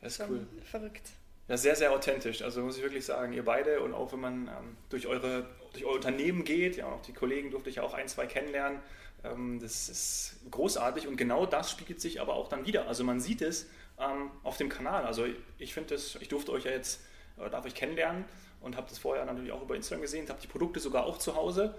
[0.00, 0.46] das ist cool.
[0.64, 1.10] verrückt.
[1.48, 2.42] Ja, sehr, sehr authentisch.
[2.42, 5.84] Also muss ich wirklich sagen, ihr beide und auch wenn man ähm, durch, eure, durch
[5.84, 8.80] euer Unternehmen geht, ja, auch die Kollegen durfte ich ja auch ein, zwei kennenlernen.
[9.24, 12.86] Ähm, das ist großartig und genau das spiegelt sich aber auch dann wieder.
[12.86, 15.04] Also man sieht es ähm, auf dem Kanal.
[15.04, 15.26] Also
[15.58, 17.00] ich finde das, ich durfte euch ja jetzt,
[17.36, 18.24] äh, darf euch kennenlernen
[18.60, 21.34] und habe das vorher natürlich auch über Instagram gesehen, habe die Produkte sogar auch zu
[21.34, 21.74] Hause.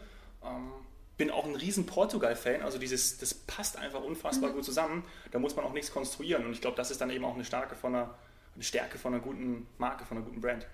[1.22, 4.56] Bin auch ein riesen Portugal-Fan, also dieses, das passt einfach unfassbar mhm.
[4.56, 5.04] gut zusammen.
[5.30, 7.46] Da muss man auch nichts konstruieren und ich glaube, das ist dann eben auch eine,
[7.46, 8.16] starke von einer,
[8.56, 10.66] eine Stärke von einer guten Marke, von einer guten Brand.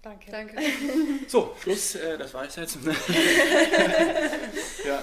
[0.00, 0.30] Danke.
[0.30, 0.54] Danke.
[1.26, 2.78] So, Schluss, äh, das war es jetzt.
[4.86, 5.02] ja,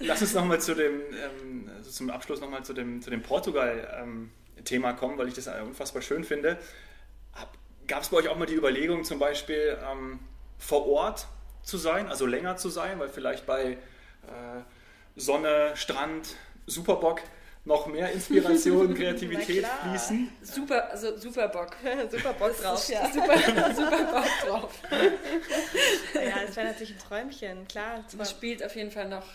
[0.00, 4.90] lass uns nochmal zu dem, ähm, also zum Abschluss nochmal zu dem, zu dem Portugal-Thema
[4.90, 6.58] ähm, kommen, weil ich das unfassbar schön finde.
[7.86, 10.20] Gab es bei euch auch mal die Überlegung, zum Beispiel ähm,
[10.58, 11.28] vor Ort
[11.66, 13.76] zu sein, also länger zu sein, weil vielleicht bei äh,
[15.16, 17.20] Sonne, Strand, Superbock
[17.64, 20.30] noch mehr Inspiration, Kreativität fließen.
[20.42, 21.76] Super, also super Bock.
[22.10, 23.10] super Bock drauf, ja.
[23.12, 23.36] Super,
[23.74, 24.74] super Bock drauf.
[26.14, 28.04] ja, das wäre natürlich ein Träumchen, klar.
[28.16, 29.26] Das spielt auf jeden Fall noch,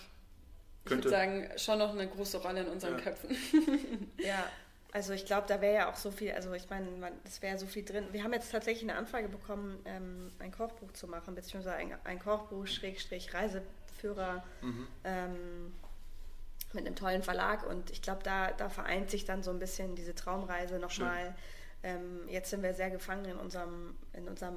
[0.86, 3.02] ich würde sagen, schon noch eine große Rolle in unseren ja.
[3.02, 3.36] Köpfen.
[4.18, 4.46] ja,
[4.94, 6.88] also ich glaube, da wäre ja auch so viel, also ich meine,
[7.24, 8.08] es wäre so viel drin.
[8.12, 12.20] Wir haben jetzt tatsächlich eine Anfrage bekommen, ähm, ein Kochbuch zu machen, beziehungsweise ein, ein
[12.20, 14.88] Kochbuch, Schrägstrich, Reiseführer mhm.
[15.04, 15.74] ähm,
[16.74, 17.66] mit einem tollen Verlag.
[17.66, 21.36] Und ich glaube, da, da vereint sich dann so ein bisschen diese Traumreise nochmal.
[21.84, 24.56] Ähm, jetzt sind wir sehr gefangen in unserem, in unserem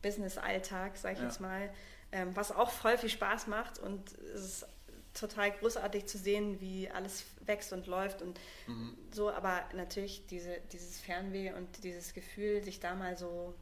[0.00, 1.24] Business-Alltag, sag ich ja.
[1.24, 1.70] jetzt mal,
[2.10, 4.66] ähm, was auch voll viel Spaß macht und es ist
[5.14, 8.96] total großartig zu sehen, wie alles wächst und läuft und mhm.
[9.10, 13.54] so, aber natürlich diese, dieses Fernweh und dieses Gefühl, sich da mal so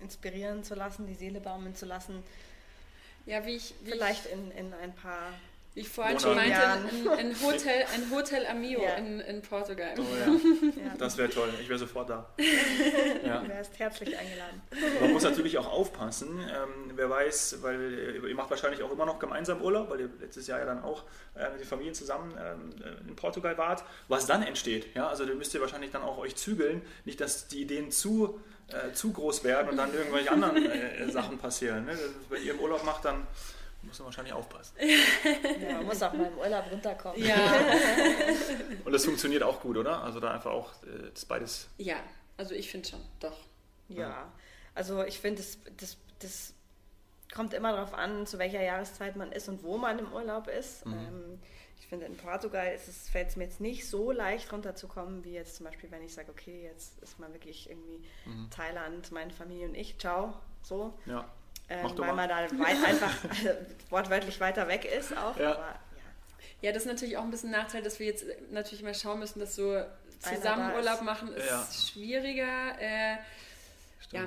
[0.00, 2.22] inspirieren zu lassen, die Seele baumeln zu lassen.
[3.26, 3.74] Ja, wie ich.
[3.82, 5.32] Wie vielleicht ich, in, in ein paar
[5.78, 8.94] wie ich vorhin schon meinte, ein, ein, Hotel, ein Hotel Amio ja.
[8.94, 9.94] in, in Portugal.
[9.96, 10.26] Oh, ja.
[10.84, 10.94] ja.
[10.98, 11.50] Das wäre toll.
[11.60, 12.28] Ich wäre sofort da.
[13.24, 13.40] Ja.
[13.40, 14.60] Du wärst herzlich eingeladen.
[15.00, 16.40] Man muss natürlich auch aufpassen.
[16.40, 20.48] Ähm, wer weiß, weil ihr macht wahrscheinlich auch immer noch gemeinsam Urlaub, weil ihr letztes
[20.48, 21.04] Jahr ja dann auch
[21.36, 22.72] äh, mit den Familien zusammen ähm,
[23.06, 23.84] in Portugal wart.
[24.08, 26.82] Was dann entsteht, ja, also da müsst ihr wahrscheinlich dann auch euch zügeln.
[27.04, 31.38] Nicht, dass die Ideen zu, äh, zu groß werden und dann irgendwelche anderen äh, Sachen
[31.38, 31.84] passieren.
[31.84, 31.96] Ne?
[32.30, 33.26] Wenn ihr im Urlaub macht, dann
[33.88, 34.76] muss man wahrscheinlich aufpassen.
[35.62, 37.22] ja, man muss auch mal im Urlaub runterkommen.
[37.22, 37.36] Ja.
[38.84, 40.02] Und das funktioniert auch gut, oder?
[40.02, 41.68] Also da einfach auch äh, das beides.
[41.78, 41.96] Ja,
[42.36, 43.36] also ich finde schon, doch.
[43.88, 44.32] Ja,
[44.74, 46.54] also ich finde, das, das, das
[47.32, 50.86] kommt immer darauf an, zu welcher Jahreszeit man ist und wo man im Urlaub ist.
[50.86, 50.92] Mhm.
[50.92, 51.38] Ähm,
[51.80, 52.76] ich finde, in Portugal
[53.10, 56.30] fällt es mir jetzt nicht so leicht runterzukommen, wie jetzt zum Beispiel, wenn ich sage,
[56.30, 58.50] okay, jetzt ist man wirklich irgendwie mhm.
[58.50, 60.92] Thailand, meine Familie und ich, ciao, so.
[61.06, 61.30] Ja.
[61.70, 63.14] Ähm, weil man da weit, einfach
[63.90, 65.36] wortwörtlich weiter weg ist auch.
[65.36, 65.52] Ja.
[65.52, 65.74] Aber, ja.
[66.62, 66.72] ja.
[66.72, 69.38] das ist natürlich auch ein bisschen ein Nachteil, dass wir jetzt natürlich mal schauen müssen,
[69.38, 69.82] dass so
[70.20, 71.66] zusammen Urlaub machen ist ja.
[71.70, 72.80] schwieriger.
[72.80, 73.16] Äh,
[74.12, 74.26] ja.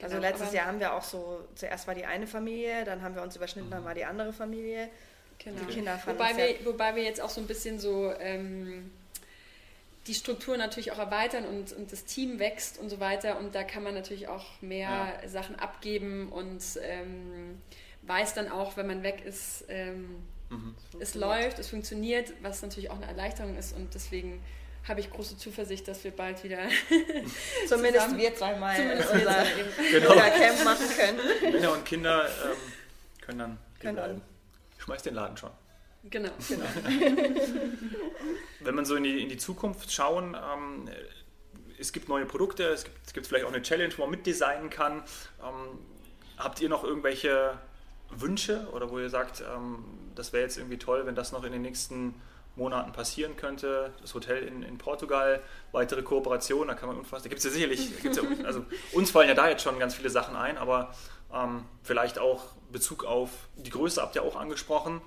[0.00, 3.14] Also genau, letztes Jahr haben wir auch so, zuerst war die eine Familie, dann haben
[3.14, 3.86] wir uns überschnitten, dann mhm.
[3.86, 4.88] war die andere Familie.
[5.38, 5.60] Genau.
[5.60, 8.90] Die Kinder wobei, wir, wobei wir jetzt auch so ein bisschen so ähm,
[10.08, 13.38] die Struktur natürlich auch erweitern und, und das Team wächst und so weiter.
[13.38, 15.28] Und da kann man natürlich auch mehr ja.
[15.28, 17.60] Sachen abgeben und ähm,
[18.02, 20.74] weiß dann auch, wenn man weg ist, ähm, mhm.
[20.98, 23.76] es läuft, es funktioniert, was natürlich auch eine Erleichterung ist.
[23.76, 24.42] Und deswegen
[24.88, 26.58] habe ich große Zuversicht, dass wir bald wieder
[27.68, 29.44] zumindest wir zweimal zumindest unser
[29.92, 30.14] genau.
[30.14, 31.52] Camp machen können.
[31.52, 32.56] Männer und Kinder ähm,
[33.20, 34.22] können dann können bleiben.
[34.78, 35.50] Schmeiß den Laden schon.
[36.04, 36.30] Genau.
[36.48, 36.64] genau.
[38.60, 40.88] Wenn man so in die, in die Zukunft schauen, ähm,
[41.78, 44.70] es gibt neue Produkte, es gibt, es gibt vielleicht auch eine Challenge, wo man mitdesignen
[44.70, 45.02] kann.
[45.42, 45.78] Ähm,
[46.36, 47.58] habt ihr noch irgendwelche
[48.10, 49.84] Wünsche oder wo ihr sagt, ähm,
[50.14, 52.14] das wäre jetzt irgendwie toll, wenn das noch in den nächsten
[52.56, 53.92] Monaten passieren könnte?
[54.00, 55.40] Das Hotel in, in Portugal,
[55.72, 59.28] weitere Kooperationen, da kann man unfassbar, da gibt es ja sicherlich, ja, also uns fallen
[59.28, 60.94] ja da jetzt schon ganz viele Sachen ein, aber
[61.32, 65.00] ähm, vielleicht auch Bezug auf die Größe habt ihr auch angesprochen.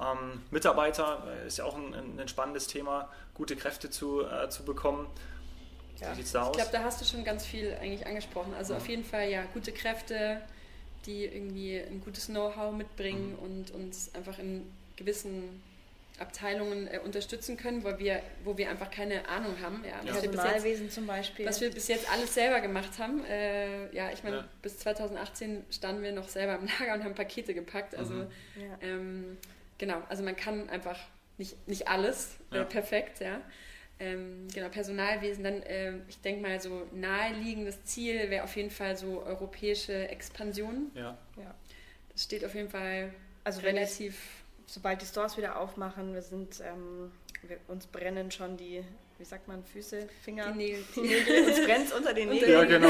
[0.00, 4.64] Ähm, Mitarbeiter äh, ist ja auch ein, ein, spannendes Thema, gute Kräfte zu, äh, zu
[4.64, 5.06] bekommen.
[6.00, 6.12] Ja.
[6.12, 6.50] Wie sieht's da aus?
[6.50, 8.52] Ich glaube, da hast du schon ganz viel eigentlich angesprochen.
[8.54, 8.80] Also mhm.
[8.80, 10.42] auf jeden Fall ja gute Kräfte,
[11.06, 13.38] die irgendwie ein gutes Know-how mitbringen mhm.
[13.38, 15.62] und uns einfach in gewissen
[16.18, 19.84] Abteilungen äh, unterstützen können, wo wir, wo wir einfach keine Ahnung haben.
[19.84, 20.20] Ja, ja.
[20.20, 21.46] Personalwesen zum Beispiel.
[21.46, 23.24] Was wir bis jetzt alles selber gemacht haben.
[23.24, 24.48] Äh, ja, ich meine, ja.
[24.62, 27.94] bis 2018 standen wir noch selber im Lager und haben Pakete gepackt.
[27.94, 28.28] Also mhm.
[28.80, 29.38] ähm,
[29.78, 30.98] genau, also man kann einfach
[31.38, 33.40] nicht, nicht alles äh, perfekt, ja.
[33.98, 38.96] Ähm, genau, Personalwesen, dann, äh, ich denke mal, so naheliegendes Ziel wäre auf jeden Fall
[38.96, 40.90] so europäische Expansion.
[40.94, 41.16] Ja.
[41.38, 41.54] ja.
[42.12, 47.12] Das steht auf jeden Fall also relativ sobald die Stores wieder aufmachen, wir sind, ähm,
[47.42, 48.84] wir, uns brennen schon die,
[49.18, 52.52] wie sagt man, Füße, Finger, die Nägel, die Nägel uns brennt unter den Nägeln.
[52.52, 52.88] Ja, genau.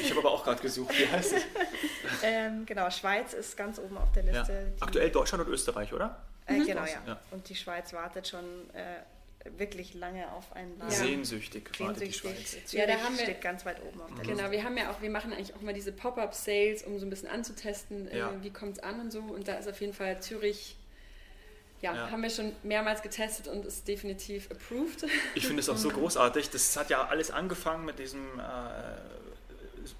[0.00, 1.42] Ich habe aber auch gerade gesucht, wie heißt es?
[2.22, 4.52] ähm, genau, Schweiz ist ganz oben auf der Liste.
[4.52, 4.86] Ja.
[4.86, 6.25] Aktuell Deutschland und Österreich, oder?
[6.46, 6.66] Äh, mhm.
[6.66, 7.02] Genau, ja.
[7.06, 7.20] ja.
[7.30, 9.02] Und die Schweiz wartet schon äh,
[9.58, 10.90] wirklich lange auf einen Laden.
[10.90, 12.50] Sehnsüchtig, wartet die Schweiz.
[12.50, 14.20] Zürich ja, da haben wir, steht ganz weit oben auf der mhm.
[14.22, 14.36] Liste.
[14.36, 17.10] Genau, wir haben ja auch, wir machen eigentlich auch mal diese Pop-Up-Sales, um so ein
[17.10, 18.30] bisschen anzutesten, äh, ja.
[18.30, 19.20] äh, wie kommt es an und so.
[19.20, 20.76] Und da ist auf jeden Fall Zürich
[21.82, 25.04] ja, ja, haben wir schon mehrmals getestet und ist definitiv approved.
[25.34, 26.50] Ich finde es auch so großartig.
[26.50, 28.42] Das hat ja alles angefangen mit diesem, äh,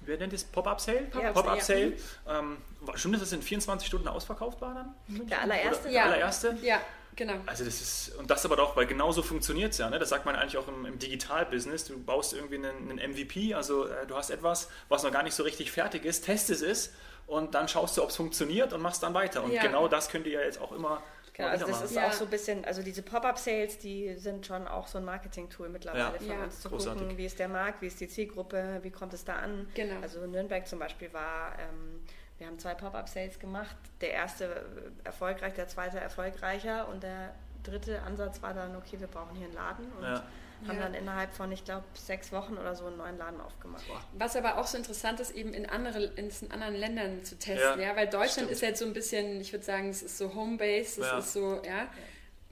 [0.01, 1.07] wer nennt es Pop-Up-Sale?
[1.33, 1.93] Pop-Up-Sale.
[2.25, 2.39] Ja.
[2.39, 2.57] Ähm,
[2.95, 5.27] stimmt es, dass es in 24 Stunden ausverkauft war dann?
[5.27, 5.83] Der allererste?
[5.83, 6.57] Oder, der allererste?
[6.61, 6.81] Ja.
[7.15, 7.33] Genau.
[7.47, 9.97] Also das ist, und das aber doch, weil genau so funktioniert es ja, ne?
[9.97, 13.87] das sagt man eigentlich auch im, im Digital-Business, du baust irgendwie einen, einen MVP, also
[13.87, 16.93] äh, du hast etwas, was noch gar nicht so richtig fertig ist, testest es
[17.25, 19.43] und dann schaust du, ob es funktioniert und machst dann weiter.
[19.43, 19.63] Und ja.
[19.63, 21.01] genau das könnt ihr ja jetzt auch immer
[21.37, 22.07] Genau, also das ist ja.
[22.07, 26.13] auch so ein bisschen, also diese Pop-Up-Sales, die sind schon auch so ein Marketing-Tool mittlerweile
[26.13, 26.19] ja.
[26.19, 26.43] für ja.
[26.43, 27.03] uns zu Großartig.
[27.03, 29.67] gucken, wie ist der Markt, wie ist die Zielgruppe, wie kommt es da an.
[29.75, 30.01] Genau.
[30.01, 32.01] Also Nürnberg zum Beispiel war, ähm,
[32.39, 34.65] wir haben zwei Pop-Up-Sales gemacht, der erste
[35.03, 39.55] erfolgreich, der zweite erfolgreicher und der dritte Ansatz war dann, okay, wir brauchen hier einen
[39.55, 40.23] Laden und
[40.65, 40.83] haben ja.
[40.83, 43.83] dann innerhalb von, ich glaube, sechs Wochen oder so einen neuen Laden aufgemacht.
[44.13, 47.89] Was aber auch so interessant ist, eben in, andere, in anderen Ländern zu testen, ja,
[47.89, 48.51] ja weil Deutschland Stimmt.
[48.51, 51.19] ist jetzt so ein bisschen, ich würde sagen, es ist so Homebase, es ja.
[51.19, 51.87] ist so, ja,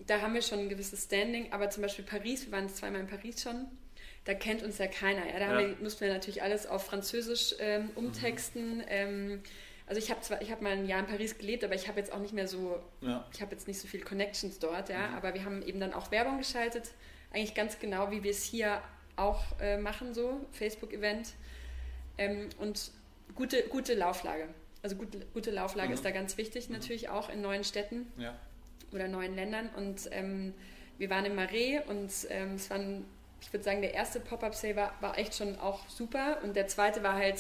[0.05, 3.07] da haben wir schon ein gewisses Standing, aber zum Beispiel Paris, wir waren zweimal in
[3.07, 3.65] Paris schon,
[4.25, 5.67] da kennt uns ja keiner, ja, da ja.
[5.67, 8.83] Wir, mussten wir natürlich alles auf Französisch ähm, umtexten, mhm.
[8.87, 9.43] ähm,
[9.87, 11.99] also ich habe zwar, ich habe mal ein Jahr in Paris gelebt, aber ich habe
[11.99, 13.23] jetzt auch nicht mehr so, ja.
[13.31, 15.09] ich habe jetzt nicht so viel Connections dort, ja.
[15.09, 15.15] Mhm.
[15.15, 16.89] Aber wir haben eben dann auch Werbung geschaltet
[17.35, 18.81] eigentlich ganz genau, wie wir es hier
[19.15, 21.33] auch äh, machen, so Facebook-Event.
[22.17, 22.91] Ähm, und
[23.35, 24.47] gute, gute Lauflage.
[24.81, 25.93] Also gute, gute Lauflage mhm.
[25.95, 26.75] ist da ganz wichtig, mhm.
[26.75, 28.35] natürlich auch in neuen Städten ja.
[28.91, 29.69] oder neuen Ländern.
[29.75, 30.53] Und ähm,
[30.97, 32.79] wir waren in Marais und ähm, es war,
[33.41, 37.03] ich würde sagen, der erste Pop-Up-Sale war, war echt schon auch super und der zweite
[37.03, 37.39] war halt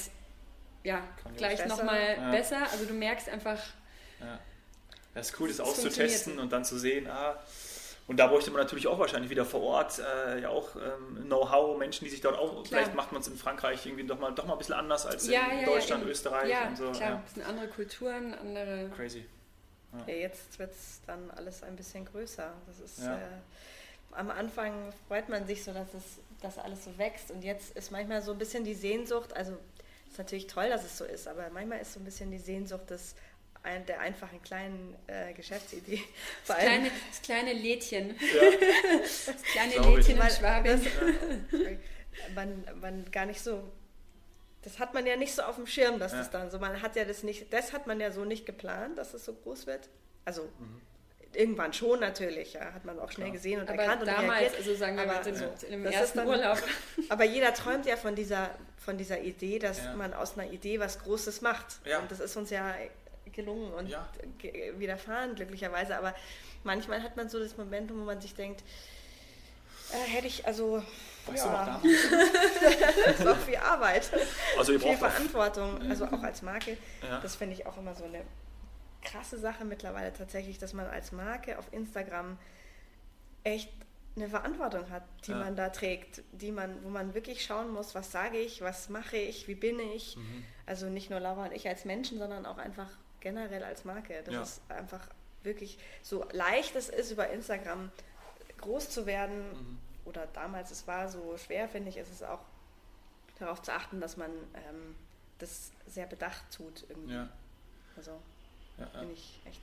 [0.83, 1.01] ja,
[1.37, 2.31] gleich nochmal ja.
[2.31, 2.69] besser.
[2.71, 3.61] Also du merkst einfach.
[4.19, 4.39] Ja.
[5.13, 7.41] Das ist cool, das auszutesten und dann zu sehen, ah,
[8.07, 11.77] und da bräuchte man natürlich auch wahrscheinlich wieder vor Ort äh, ja auch ähm, Know-how,
[11.77, 12.65] Menschen, die sich dort auch, klar.
[12.65, 15.27] vielleicht macht man es in Frankreich irgendwie doch mal, doch mal ein bisschen anders als
[15.27, 16.91] ja, in ja, Deutschland, ja, Österreich ja, und so.
[16.91, 18.91] Klar, ja, ein bisschen andere Kulturen, andere.
[18.95, 19.25] Crazy.
[20.07, 20.13] Ja.
[20.13, 22.51] jetzt wird es dann alles ein bisschen größer.
[22.67, 23.17] Das ist äh,
[24.11, 27.91] am Anfang freut man sich so, dass es dass alles so wächst und jetzt ist
[27.91, 29.57] manchmal so ein bisschen die Sehnsucht, also
[30.09, 32.89] ist natürlich toll, dass es so ist, aber manchmal ist so ein bisschen die Sehnsucht
[32.89, 33.15] des
[33.65, 36.01] ein, der einfachen kleinen äh, Geschäftsidee.
[36.47, 38.09] Das kleine, das kleine Lädchen.
[38.09, 38.15] Ja.
[39.25, 40.81] Das kleine Lädchen in Schwabing.
[40.83, 43.63] Das, man, man gar nicht so,
[44.61, 46.19] das hat man ja nicht so auf dem Schirm, dass ja.
[46.19, 48.97] das dann so, man hat ja das nicht, das hat man ja so nicht geplant,
[48.97, 49.89] dass es so groß wird.
[50.23, 50.81] Also mhm.
[51.33, 53.35] irgendwann schon natürlich, ja, hat man auch schnell Klar.
[53.37, 54.55] gesehen und aber erkannt damals, und reagiert.
[54.57, 55.57] also sagen wir mal, ja.
[55.57, 56.57] so im ersten dann, Urlaub.
[57.09, 60.99] Aber jeder träumt ja von dieser, von dieser Idee, dass man aus einer Idee was
[60.99, 61.79] Großes macht.
[62.01, 62.73] Und das ist uns ja
[63.31, 64.07] gelungen und ja.
[64.77, 65.97] widerfahren, glücklicherweise.
[65.97, 66.13] Aber
[66.63, 68.63] manchmal hat man so das Momentum, wo man sich denkt,
[69.91, 70.83] äh, hätte ich, also.
[71.27, 71.81] Weißt ja.
[73.05, 74.11] das ist auch viel Arbeit.
[74.57, 76.77] Also ihr viel Verantwortung, also auch als Marke.
[77.01, 77.19] Ja.
[77.19, 78.21] Das finde ich auch immer so eine
[79.03, 82.37] krasse Sache mittlerweile tatsächlich, dass man als Marke auf Instagram
[83.43, 83.71] echt
[84.15, 85.37] eine Verantwortung hat, die ja.
[85.37, 89.17] man da trägt, die man, wo man wirklich schauen muss, was sage ich, was mache
[89.17, 90.15] ich, wie bin ich.
[90.15, 90.45] Mhm.
[90.65, 92.89] Also nicht nur Laura und ich als Menschen, sondern auch einfach
[93.25, 94.21] generell als Marke.
[94.23, 94.41] Das ja.
[94.43, 95.07] ist einfach
[95.41, 97.91] wirklich so leicht es ist, über Instagram
[98.59, 99.49] groß zu werden.
[99.49, 99.77] Mhm.
[100.05, 102.41] Oder damals, es war so schwer, finde ich, ist es auch
[103.39, 104.95] darauf zu achten, dass man ähm,
[105.39, 107.15] das sehr bedacht tut irgendwie.
[107.15, 107.29] Ja.
[107.97, 108.11] Also
[108.77, 108.99] ja, ja.
[108.99, 109.61] bin ich echt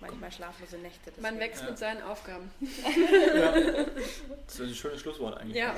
[0.00, 1.06] manchmal schlaflose Nächte.
[1.06, 1.22] Deswegen.
[1.22, 1.70] Man wächst ja.
[1.70, 2.50] mit seinen Aufgaben.
[3.34, 3.54] Ja.
[4.46, 5.56] Das ist ein schönes Schlusswort eigentlich.
[5.56, 5.74] Ja.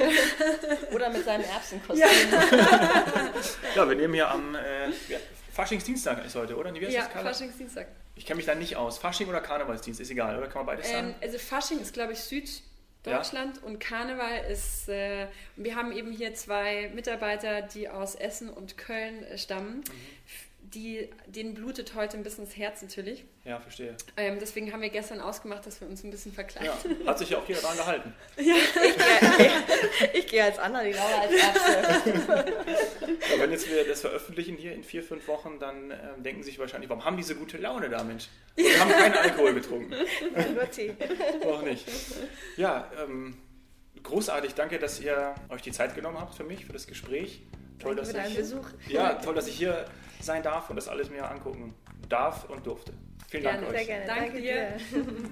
[0.92, 2.06] Oder mit seinem Erbsenkostüm.
[2.06, 3.32] Ja.
[3.74, 4.92] ja, wir nehmen hier am äh,
[5.60, 6.74] Faschingsdienstag ist heute, oder?
[6.74, 7.86] Wie ja, Faschingsdienstag.
[8.14, 8.98] Ich kenne mich da nicht aus.
[8.98, 10.46] Fasching oder Karnevalsdienst, ist egal, oder?
[10.46, 11.14] Kann man beides ähm, sagen?
[11.20, 13.62] Also Fasching ist, glaube ich, Süddeutschland ja.
[13.62, 19.22] und Karneval ist, äh, wir haben eben hier zwei Mitarbeiter, die aus Essen und Köln
[19.24, 19.76] äh, stammen.
[19.76, 19.84] Mhm.
[20.74, 23.24] Die, denen blutet heute ein bisschen das Herz natürlich.
[23.44, 23.96] Ja, verstehe.
[24.16, 26.70] Ähm, deswegen haben wir gestern ausgemacht, dass wir uns ein bisschen verkleiden.
[27.00, 28.14] Ja, hat sich ja auch jeder daran gehalten.
[28.36, 32.52] Ja, ich gehe ich geh als Anna, die Laura als Ärzte.
[33.30, 36.58] Ja, wenn jetzt wir das veröffentlichen hier in vier, fünf Wochen, dann ähm, denken sich
[36.58, 38.28] wahrscheinlich, warum haben die so gute Laune da, Mensch?
[38.54, 39.94] Wir haben keinen Alkohol getrunken.
[40.54, 40.94] Nur Tee.
[41.44, 41.86] Noch nicht.
[42.56, 43.36] Ja, ähm,
[44.02, 44.54] großartig.
[44.54, 47.42] Danke, dass ihr euch die Zeit genommen habt für mich, für das Gespräch.
[47.78, 48.66] Toll, Danke dass für deinen ich, Besuch.
[48.88, 49.86] Ja, toll, dass ich hier
[50.24, 51.74] sein darf und das alles mir angucken
[52.08, 52.92] darf und durfte.
[53.28, 53.86] Vielen gerne, Dank sehr euch.
[53.86, 54.06] Gerne.
[54.06, 54.76] Danke, Danke dir.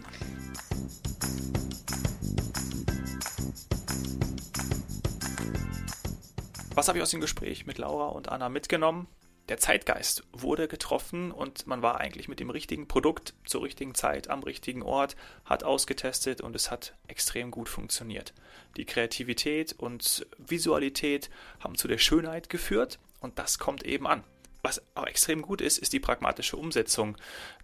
[6.79, 9.09] Was habe ich aus dem Gespräch mit Laura und Anna mitgenommen?
[9.49, 14.31] Der Zeitgeist wurde getroffen und man war eigentlich mit dem richtigen Produkt zur richtigen Zeit
[14.31, 18.33] am richtigen Ort, hat ausgetestet und es hat extrem gut funktioniert.
[18.77, 24.23] Die Kreativität und Visualität haben zu der Schönheit geführt und das kommt eben an.
[24.63, 27.17] Was auch extrem gut ist, ist die pragmatische Umsetzung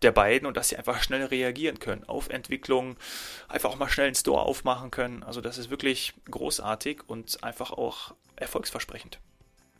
[0.03, 2.97] der beiden und dass sie einfach schnell reagieren können auf Entwicklungen,
[3.49, 5.23] einfach auch mal schnell einen Store aufmachen können.
[5.23, 9.19] Also das ist wirklich großartig und einfach auch erfolgsversprechend.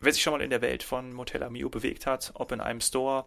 [0.05, 2.83] Wer sich schon mal in der Welt von Motella Mio bewegt hat, ob in einem
[2.83, 3.25] Store,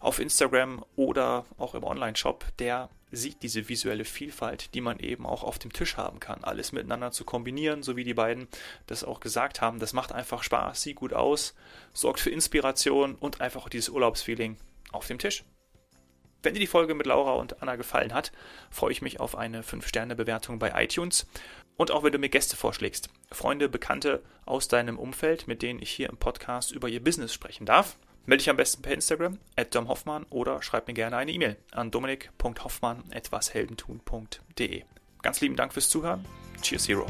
[0.00, 5.44] auf Instagram oder auch im Online-Shop, der sieht diese visuelle Vielfalt, die man eben auch
[5.44, 6.42] auf dem Tisch haben kann.
[6.42, 8.48] Alles miteinander zu kombinieren, so wie die beiden
[8.88, 9.78] das auch gesagt haben.
[9.78, 11.54] Das macht einfach Spaß, sieht gut aus,
[11.94, 14.56] sorgt für Inspiration und einfach dieses Urlaubsfeeling
[14.90, 15.44] auf dem Tisch.
[16.42, 18.32] Wenn dir die Folge mit Laura und Anna gefallen hat,
[18.70, 21.26] freue ich mich auf eine 5-Sterne-Bewertung bei iTunes
[21.76, 25.90] und auch wenn du mir Gäste vorschlägst, Freunde, Bekannte aus deinem Umfeld, mit denen ich
[25.90, 27.96] hier im Podcast über ihr Business sprechen darf.
[28.26, 31.90] Melde dich am besten per Instagram, at domhoffmann, oder schreib mir gerne eine E-Mail an
[31.90, 34.84] dominik.hoffmann.washeldentun.de.
[35.22, 36.26] Ganz lieben Dank fürs Zuhören.
[36.60, 37.06] Cheers, Hero.